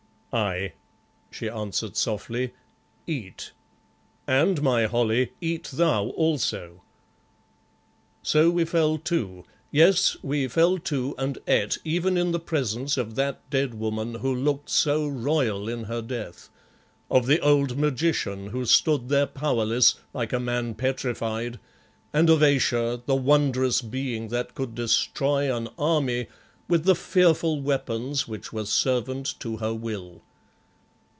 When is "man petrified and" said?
20.39-22.29